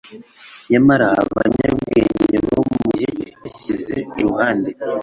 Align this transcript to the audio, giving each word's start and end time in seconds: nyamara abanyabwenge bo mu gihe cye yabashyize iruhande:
nyamara 0.71 1.07
abanyabwenge 1.21 2.35
bo 2.47 2.59
mu 2.69 2.79
gihe 2.91 3.07
cye 3.17 3.27
yabashyize 3.31 3.95
iruhande: 4.19 4.69